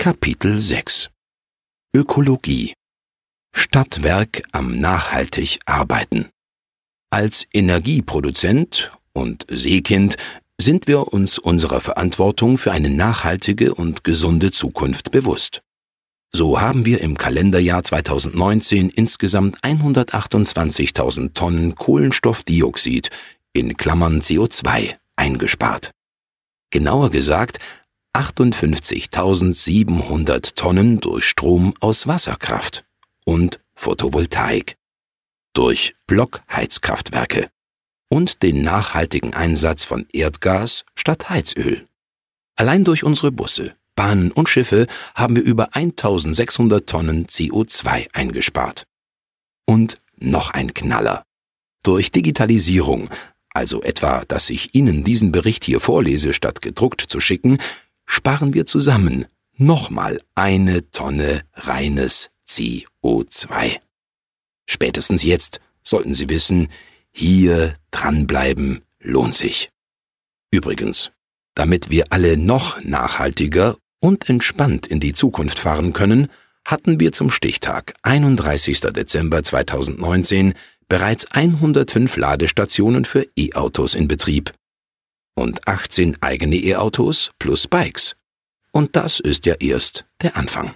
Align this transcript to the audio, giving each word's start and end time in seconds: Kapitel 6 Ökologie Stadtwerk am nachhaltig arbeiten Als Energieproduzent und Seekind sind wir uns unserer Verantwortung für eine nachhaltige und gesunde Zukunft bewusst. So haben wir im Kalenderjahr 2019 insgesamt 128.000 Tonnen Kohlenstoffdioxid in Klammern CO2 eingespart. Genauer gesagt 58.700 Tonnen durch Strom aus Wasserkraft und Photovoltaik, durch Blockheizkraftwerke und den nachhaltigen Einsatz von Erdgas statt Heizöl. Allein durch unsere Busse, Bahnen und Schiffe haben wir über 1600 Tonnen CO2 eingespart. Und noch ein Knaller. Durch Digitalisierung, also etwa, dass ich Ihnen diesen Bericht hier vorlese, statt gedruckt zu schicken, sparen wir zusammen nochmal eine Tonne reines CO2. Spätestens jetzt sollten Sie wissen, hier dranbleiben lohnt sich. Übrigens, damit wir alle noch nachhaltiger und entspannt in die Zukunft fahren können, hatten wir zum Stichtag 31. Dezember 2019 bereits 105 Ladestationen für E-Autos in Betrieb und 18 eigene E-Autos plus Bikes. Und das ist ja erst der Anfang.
Kapitel 0.00 0.60
6 0.60 1.10
Ökologie 1.92 2.72
Stadtwerk 3.52 4.44
am 4.52 4.70
nachhaltig 4.70 5.58
arbeiten 5.66 6.30
Als 7.10 7.48
Energieproduzent 7.52 8.96
und 9.12 9.44
Seekind 9.50 10.16
sind 10.56 10.86
wir 10.86 11.12
uns 11.12 11.38
unserer 11.38 11.80
Verantwortung 11.80 12.58
für 12.58 12.70
eine 12.70 12.90
nachhaltige 12.90 13.74
und 13.74 14.04
gesunde 14.04 14.52
Zukunft 14.52 15.10
bewusst. 15.10 15.62
So 16.32 16.60
haben 16.60 16.86
wir 16.86 17.00
im 17.00 17.18
Kalenderjahr 17.18 17.82
2019 17.82 18.90
insgesamt 18.90 19.58
128.000 19.64 21.34
Tonnen 21.34 21.74
Kohlenstoffdioxid 21.74 23.10
in 23.52 23.76
Klammern 23.76 24.20
CO2 24.20 24.94
eingespart. 25.16 25.90
Genauer 26.70 27.10
gesagt 27.10 27.58
58.700 28.18 30.54
Tonnen 30.56 30.98
durch 30.98 31.24
Strom 31.24 31.72
aus 31.78 32.08
Wasserkraft 32.08 32.84
und 33.24 33.60
Photovoltaik, 33.76 34.74
durch 35.52 35.94
Blockheizkraftwerke 36.08 37.48
und 38.08 38.42
den 38.42 38.62
nachhaltigen 38.62 39.34
Einsatz 39.34 39.84
von 39.84 40.08
Erdgas 40.12 40.84
statt 40.96 41.30
Heizöl. 41.30 41.86
Allein 42.56 42.82
durch 42.82 43.04
unsere 43.04 43.30
Busse, 43.30 43.76
Bahnen 43.94 44.32
und 44.32 44.48
Schiffe 44.48 44.88
haben 45.14 45.36
wir 45.36 45.44
über 45.44 45.76
1600 45.76 46.88
Tonnen 46.88 47.26
CO2 47.26 48.08
eingespart. 48.14 48.82
Und 49.64 50.00
noch 50.16 50.50
ein 50.50 50.74
Knaller. 50.74 51.22
Durch 51.84 52.10
Digitalisierung, 52.10 53.10
also 53.54 53.80
etwa, 53.82 54.24
dass 54.24 54.50
ich 54.50 54.74
Ihnen 54.74 55.04
diesen 55.04 55.30
Bericht 55.30 55.62
hier 55.62 55.78
vorlese, 55.78 56.32
statt 56.32 56.62
gedruckt 56.62 57.02
zu 57.02 57.20
schicken, 57.20 57.58
sparen 58.18 58.52
wir 58.52 58.66
zusammen 58.66 59.26
nochmal 59.56 60.18
eine 60.34 60.90
Tonne 60.90 61.42
reines 61.54 62.30
CO2. 62.48 63.78
Spätestens 64.66 65.22
jetzt 65.22 65.60
sollten 65.84 66.14
Sie 66.14 66.28
wissen, 66.28 66.68
hier 67.12 67.74
dranbleiben 67.92 68.80
lohnt 68.98 69.36
sich. 69.36 69.70
Übrigens, 70.50 71.12
damit 71.54 71.90
wir 71.90 72.06
alle 72.10 72.36
noch 72.36 72.82
nachhaltiger 72.82 73.76
und 74.00 74.28
entspannt 74.28 74.88
in 74.88 74.98
die 74.98 75.12
Zukunft 75.12 75.60
fahren 75.60 75.92
können, 75.92 76.26
hatten 76.64 76.98
wir 76.98 77.12
zum 77.12 77.30
Stichtag 77.30 77.94
31. 78.02 78.80
Dezember 78.80 79.44
2019 79.44 80.54
bereits 80.88 81.30
105 81.30 82.16
Ladestationen 82.16 83.04
für 83.04 83.28
E-Autos 83.36 83.94
in 83.94 84.08
Betrieb 84.08 84.52
und 85.38 85.66
18 85.66 86.18
eigene 86.20 86.56
E-Autos 86.56 87.30
plus 87.38 87.66
Bikes. 87.66 88.16
Und 88.72 88.96
das 88.96 89.20
ist 89.20 89.46
ja 89.46 89.54
erst 89.58 90.04
der 90.22 90.36
Anfang. 90.36 90.74